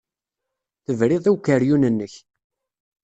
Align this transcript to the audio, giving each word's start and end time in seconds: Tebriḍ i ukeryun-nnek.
Tebriḍ 0.85 1.25
i 1.29 1.31
ukeryun-nnek. 1.35 2.13